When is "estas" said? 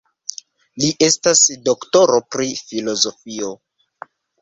1.09-1.43